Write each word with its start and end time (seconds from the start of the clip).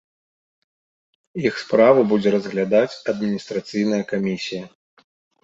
Іх 1.47 1.53
справу 1.63 1.99
будзе 2.13 2.29
разглядаць 2.37 2.99
адміністрацыйная 3.15 4.03
камісія. 4.15 4.63